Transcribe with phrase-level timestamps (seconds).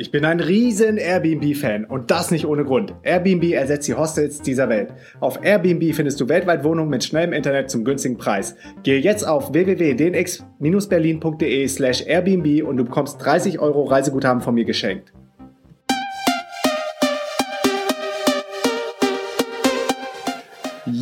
[0.00, 2.94] Ich bin ein riesen Airbnb-Fan und das nicht ohne Grund.
[3.02, 4.94] Airbnb ersetzt die Hostels dieser Welt.
[5.18, 8.54] Auf Airbnb findest du weltweit Wohnungen mit schnellem Internet zum günstigen Preis.
[8.84, 15.12] Gehe jetzt auf www.dnx-berlin.de slash Airbnb und du bekommst 30 Euro Reiseguthaben von mir geschenkt.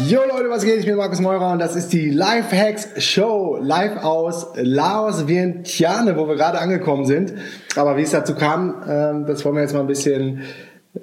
[0.09, 0.79] Jo Leute, was geht?
[0.79, 6.29] Ich bin Markus Meurer und das ist die Lifehacks Show live aus Laos, Vientiane, wo
[6.29, 7.35] wir gerade angekommen sind.
[7.75, 10.43] Aber wie es dazu kam, ähm, das wollen wir jetzt mal ein bisschen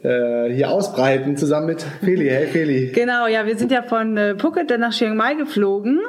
[0.02, 2.28] hier ausbreiten, zusammen mit Feli.
[2.28, 2.92] Hey Feli.
[2.94, 6.00] Genau, ja, wir sind ja von äh, Phuket dann nach Chiang Mai geflogen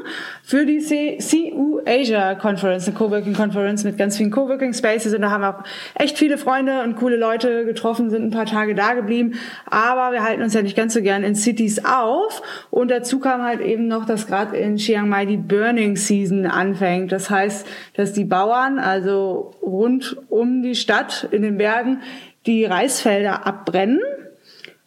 [0.43, 5.31] für die CU Asia Conference, eine Coworking Conference mit ganz vielen Coworking Spaces und da
[5.31, 5.65] haben wir auch
[5.95, 9.35] echt viele Freunde und coole Leute getroffen, sind ein paar Tage da geblieben,
[9.67, 13.43] aber wir halten uns ja nicht ganz so gern in Cities auf und dazu kam
[13.43, 17.13] halt eben noch, dass gerade in Chiang Mai die Burning Season anfängt.
[17.13, 22.01] Das heißt, dass die Bauern, also rund um die Stadt in den Bergen,
[22.47, 24.01] die Reisfelder abbrennen.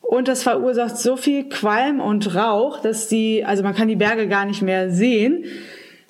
[0.02, 4.28] Und das verursacht so viel Qualm und Rauch, dass die, also man kann die Berge
[4.28, 5.44] gar nicht mehr sehen,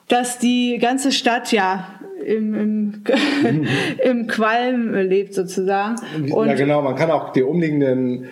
[0.08, 1.88] dass die ganze Stadt ja
[2.24, 3.04] im, im,
[4.04, 5.96] im Qualm lebt sozusagen.
[6.32, 8.28] Und ja genau, man kann auch die umliegenden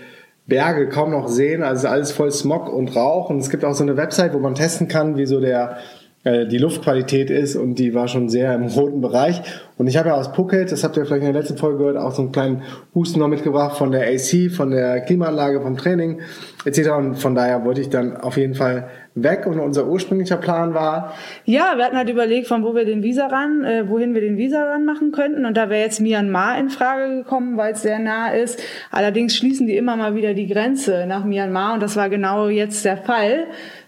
[0.47, 3.29] Berge kaum noch sehen, also alles voll Smog und Rauch.
[3.29, 5.77] Und es gibt auch so eine Website, wo man testen kann, wie so der
[6.25, 9.43] die Luftqualität ist und die war schon sehr im roten Bereich.
[9.77, 11.97] Und ich habe ja aus Phuket, das habt ihr vielleicht in der letzten Folge gehört,
[11.97, 12.63] auch so einen kleinen
[12.95, 16.21] Husten noch mitgebracht von der AC, von der Klimaanlage, vom Training
[16.65, 16.89] etc.
[16.97, 21.13] Und von daher wollte ich dann auf jeden Fall weg und unser ursprünglicher Plan war.
[21.45, 24.37] Ja, wir hatten halt überlegt, von wo wir den Visa ran, äh, wohin wir den
[24.37, 25.45] Visa ran machen könnten.
[25.45, 28.61] Und da wäre jetzt Myanmar in Frage gekommen, weil es sehr nah ist.
[28.91, 32.83] Allerdings schließen die immer mal wieder die Grenze nach Myanmar und das war genau jetzt
[32.83, 33.45] der Fall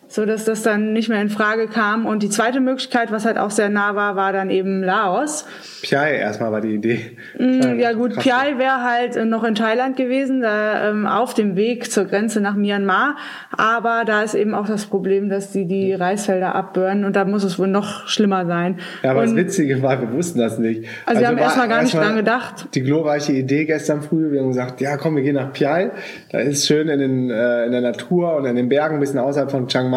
[0.07, 2.05] so dass das dann nicht mehr in Frage kam.
[2.05, 5.45] Und die zweite Möglichkeit, was halt auch sehr nah war, war dann eben Laos.
[5.81, 7.17] Piai erstmal war die Idee.
[7.37, 11.55] Mm, ja gut, Piai wäre halt äh, noch in Thailand gewesen, da, ähm, auf dem
[11.55, 13.17] Weg zur Grenze nach Myanmar.
[13.55, 17.43] Aber da ist eben auch das Problem, dass die die Reisfelder abbörnen und da muss
[17.43, 18.79] es wohl noch schlimmer sein.
[19.03, 20.85] Ja, aber und, das Witzige war, wir wussten das nicht.
[21.05, 22.67] Also, also wir haben erstmal gar nicht dran gedacht.
[22.73, 25.91] Die glorreiche Idee gestern früh, wir haben gesagt, ja komm, wir gehen nach Piai.
[26.31, 29.19] Da ist schön in, den, äh, in der Natur und in den Bergen, ein bisschen
[29.19, 29.96] außerhalb von Chiang Mai,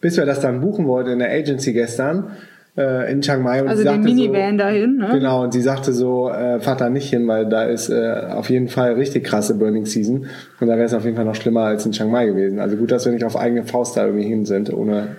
[0.00, 2.32] bis wir das dann buchen wollten in der Agency gestern
[2.78, 3.62] äh, in Chiang Mai.
[3.62, 5.08] Und also den Minivan so, dahin, ne?
[5.12, 8.48] Genau, und sie sagte so, äh, fahrt da nicht hin, weil da ist äh, auf
[8.50, 10.26] jeden Fall richtig krasse Burning Season.
[10.60, 12.60] Und da wäre es auf jeden Fall noch schlimmer als in Chiang Mai gewesen.
[12.60, 15.16] Also gut, dass wir nicht auf eigene Faust da irgendwie hin sind, ohne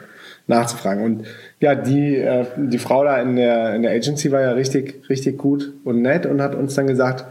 [0.47, 1.03] nachzufragen.
[1.03, 1.25] Und
[1.59, 5.37] ja, die, äh, die Frau da in der, in der Agency war ja richtig, richtig
[5.37, 7.25] gut und nett und hat uns dann gesagt,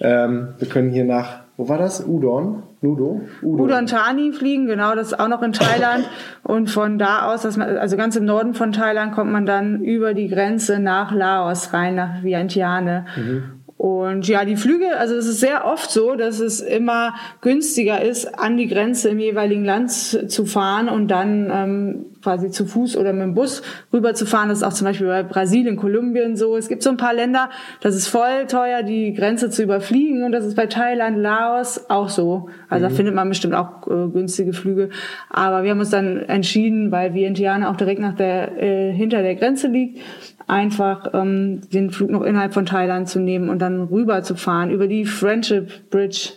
[0.00, 2.04] ähm, wir können hier nach wo war das?
[2.04, 2.64] Udon?
[2.80, 3.22] Nudo?
[3.42, 3.60] Udon.
[3.60, 6.04] Udon Thani fliegen, genau, das ist auch noch in Thailand.
[6.42, 9.82] Und von da aus, dass man, also ganz im Norden von Thailand, kommt man dann
[9.82, 13.06] über die Grenze nach Laos rein, nach Vientiane.
[13.16, 13.42] Mhm.
[13.76, 18.38] Und ja, die Flüge, also es ist sehr oft so, dass es immer günstiger ist,
[18.38, 23.12] an die Grenze im jeweiligen Land zu fahren und dann ähm, quasi zu Fuß oder
[23.12, 23.62] mit dem Bus
[23.92, 24.48] rüber zu fahren.
[24.48, 26.56] Das ist auch zum Beispiel bei Brasilien, Kolumbien so.
[26.56, 30.32] Es gibt so ein paar Länder, das ist voll teuer, die Grenze zu überfliegen und
[30.32, 32.48] das ist bei Thailand, Laos auch so.
[32.68, 32.90] Also mhm.
[32.90, 34.88] da findet man bestimmt auch äh, günstige Flüge.
[35.28, 39.34] Aber wir haben uns dann entschieden, weil Vientiane auch direkt nach der, äh, hinter der
[39.36, 40.00] Grenze liegt,
[40.46, 44.70] einfach ähm, den Flug noch innerhalb von Thailand zu nehmen und dann rüber zu fahren
[44.70, 46.32] über die Friendship Bridge.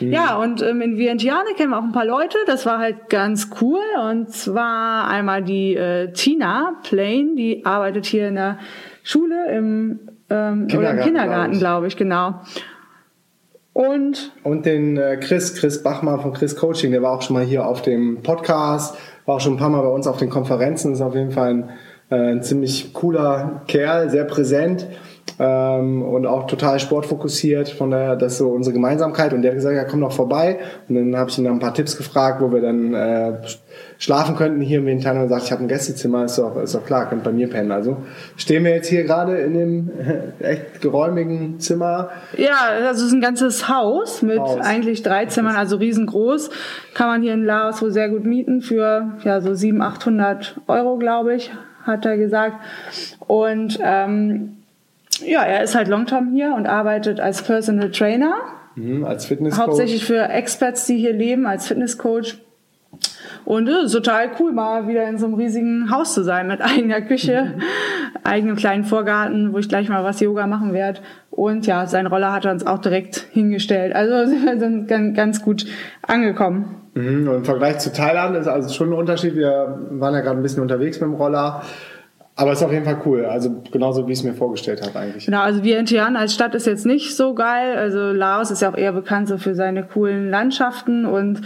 [0.00, 0.12] Mhm.
[0.12, 2.36] Ja, und ähm, in Vientiane kennen wir auch ein paar Leute.
[2.46, 3.80] Das war halt ganz cool.
[4.10, 8.58] Und zwar einmal die äh, Tina Plain, die arbeitet hier in der
[9.02, 10.00] Schule im,
[10.30, 11.96] ähm, Kindergarten, oder im Kindergarten, glaube ich.
[11.96, 12.40] genau.
[13.72, 17.44] Und, und den äh, Chris, Chris Bachmann von Chris Coaching, der war auch schon mal
[17.44, 20.92] hier auf dem Podcast, war auch schon ein paar Mal bei uns auf den Konferenzen,
[20.92, 21.70] ist auf jeden Fall ein
[22.10, 24.86] äh, ein ziemlich cooler Kerl, sehr präsent
[25.38, 27.68] ähm, und auch total sportfokussiert.
[27.68, 29.32] Von daher, das ist so unsere Gemeinsamkeit.
[29.32, 30.58] Und der hat gesagt, ja, komm doch vorbei.
[30.88, 33.32] Und dann habe ich ihn nach ein paar Tipps gefragt, wo wir dann äh,
[33.98, 35.12] schlafen könnten hier im Winter.
[35.12, 37.70] Und sagt, ich habe ein Gästezimmer, ist doch, ist doch klar, könnt bei mir pennen.
[37.70, 37.98] Also
[38.36, 39.90] stehen wir jetzt hier gerade in dem
[40.40, 42.10] echt geräumigen Zimmer.
[42.36, 44.60] Ja, also es ist ein ganzes Haus mit Haus.
[44.60, 46.50] eigentlich drei Zimmern, also riesengroß.
[46.94, 50.96] Kann man hier in Laos wohl sehr gut mieten für ja so 700, 800 Euro,
[50.96, 51.52] glaube ich
[51.88, 52.54] hat er gesagt.
[53.26, 54.58] Und ähm,
[55.24, 58.34] ja, er ist halt Longterm hier und arbeitet als Personal Trainer.
[58.74, 59.66] Mhm, als Fitnesscoach.
[59.66, 62.38] Hauptsächlich für Experts, die hier leben, als Fitnesscoach.
[63.44, 66.60] Und es ist total cool, mal wieder in so einem riesigen Haus zu sein mit
[66.62, 67.54] eigener Küche,
[68.24, 71.00] eigenem kleinen Vorgarten, wo ich gleich mal was Yoga machen werde.
[71.30, 73.94] Und ja, sein Roller hat er uns auch direkt hingestellt.
[73.94, 75.66] Also sind wir ganz gut
[76.02, 76.76] angekommen.
[76.94, 77.28] Mhm.
[77.28, 79.34] Und im Vergleich zu Thailand ist also schon ein Unterschied.
[79.34, 81.62] Wir waren ja gerade ein bisschen unterwegs mit dem Roller.
[82.38, 83.24] Aber es ist auf jeden Fall cool.
[83.24, 85.26] Also genauso wie ich es mir vorgestellt habe eigentlich.
[85.26, 87.76] Genau, also Vientiane als Stadt ist jetzt nicht so geil.
[87.76, 91.40] Also Laos ist ja auch eher bekannt so für seine coolen Landschaften und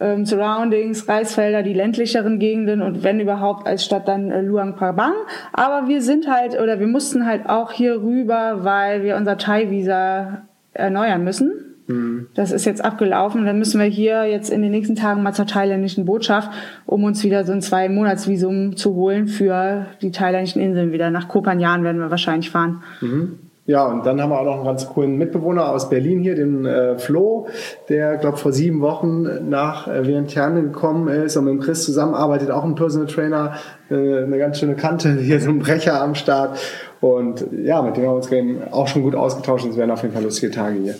[0.00, 5.14] ähm, Surroundings, Reisfelder, die ländlicheren Gegenden und wenn überhaupt als Stadt dann äh, Luang Prabang.
[5.52, 10.42] Aber wir sind halt oder wir mussten halt auch hier rüber, weil wir unser Thai-Visa
[10.72, 11.65] erneuern müssen.
[11.86, 12.26] Mhm.
[12.34, 13.44] Das ist jetzt abgelaufen.
[13.44, 16.50] Dann müssen wir hier jetzt in den nächsten Tagen mal zur thailändischen Botschaft,
[16.84, 21.10] um uns wieder so ein Zwei-Monats-Visum zu holen für die thailändischen Inseln wieder.
[21.10, 22.82] Nach Kopanjan werden wir wahrscheinlich fahren.
[23.00, 23.38] Mhm.
[23.66, 26.64] Ja, und dann haben wir auch noch einen ganz coolen Mitbewohner aus Berlin hier, den
[26.64, 27.48] äh, Flo,
[27.88, 32.52] der, glaube vor sieben Wochen nach äh, Vientiane gekommen ist und mit dem Chris zusammenarbeitet,
[32.52, 33.54] auch ein Personal Trainer,
[33.90, 36.60] äh, eine ganz schöne Kante, hier so ein Brecher am Start.
[37.00, 40.02] Und ja, mit dem haben wir uns auch schon gut ausgetauscht und es werden auf
[40.02, 40.94] jeden Fall lustige Tage hier.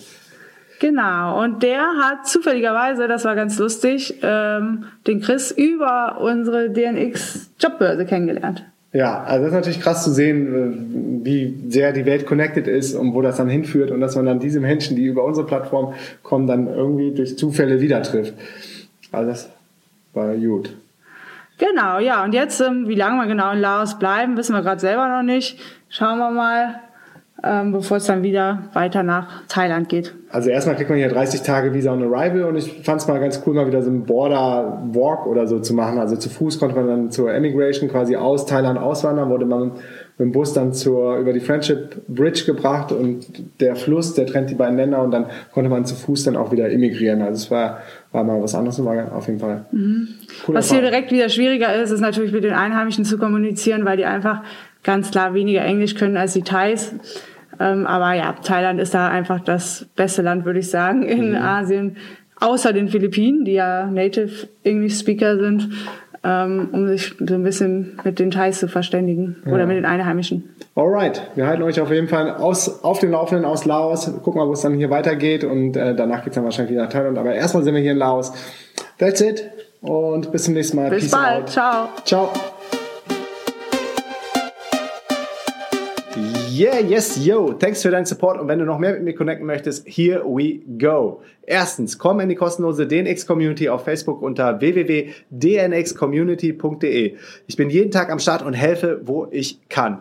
[0.79, 8.05] Genau, und der hat zufälligerweise, das war ganz lustig, ähm, den Chris über unsere DNX-Jobbörse
[8.05, 8.65] kennengelernt.
[8.93, 12.95] Ja, also das ist natürlich krass zu sehen, äh, wie sehr die Welt connected ist
[12.95, 15.95] und wo das dann hinführt und dass man dann diese Menschen, die über unsere Plattform
[16.23, 18.35] kommen, dann irgendwie durch Zufälle wieder trifft.
[19.13, 19.51] Also das
[20.15, 20.75] war gut.
[21.59, 22.23] Genau, ja.
[22.25, 25.23] Und jetzt, ähm, wie lange wir genau in Laos bleiben, wissen wir gerade selber noch
[25.23, 25.59] nicht.
[25.89, 26.81] Schauen wir mal
[27.45, 30.15] ähm, bevor es dann wieder weiter nach Thailand geht.
[30.31, 33.21] Also erstmal kriegt man hier 30 Tage Visa on Arrival und ich fand es mal
[33.21, 35.99] ganz cool, mal wieder so einen Border Walk oder so zu machen.
[35.99, 39.73] Also zu Fuß konnte man dann zur Emigration quasi aus Thailand auswandern, wurde man
[40.19, 43.27] mit dem Bus dann zur, über die Friendship Bridge gebracht und
[43.61, 46.53] der Fluss, der trennt die beiden Länder und dann konnte man zu Fuß dann auch
[46.53, 47.21] wieder emigrieren.
[47.21, 47.81] Also es war,
[48.13, 49.67] war mal was anderes und war auf jeden Fall.
[49.73, 50.09] Mhm.
[50.47, 54.07] Was hier direkt wieder schwieriger ist, ist natürlich mit den Einheimischen zu kommunizieren, weil die
[54.07, 54.43] einfach
[54.87, 56.95] ganz klar weniger Englisch können als die Thais.
[57.59, 61.37] Ähm, aber ja, Thailand ist da einfach das beste Land, würde ich sagen, in mhm.
[61.37, 61.97] Asien,
[62.41, 65.71] außer den Philippinen, die ja Native English Speaker sind,
[66.23, 69.53] ähm, um sich so ein bisschen mit den Thais zu verständigen ja.
[69.53, 70.55] oder mit den Einheimischen.
[70.75, 74.13] Alright, wir halten euch auf jeden Fall aus, auf den Laufenden aus Laos.
[74.23, 76.85] Gucken mal, wo es dann hier weitergeht und äh, danach geht es dann wahrscheinlich wieder
[76.85, 77.17] nach Thailand.
[77.17, 78.33] Aber erstmal sind wir hier in Laos.
[78.99, 79.51] That's it
[79.81, 80.91] und bis zum nächsten Mal.
[80.91, 81.43] Bis Peace bald.
[81.45, 81.51] Out.
[81.51, 81.89] Ciao.
[82.05, 82.33] Ciao.
[86.59, 87.53] Yeah, yes, yo.
[87.53, 88.41] Thanks für deinen Support.
[88.41, 91.21] Und wenn du noch mehr mit mir connecten möchtest, here we go.
[91.43, 97.17] Erstens, komm in die kostenlose DNX Community auf Facebook unter www.dnxcommunity.de.
[97.47, 100.01] Ich bin jeden Tag am Start und helfe, wo ich kann.